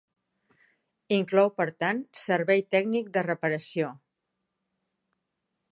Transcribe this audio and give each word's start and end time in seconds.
Inclou 1.17 1.51
per 1.59 1.67
tant 1.83 1.99
servei 2.23 2.65
tècnic 2.77 3.13
de 3.19 3.25
reparació. 3.29 3.95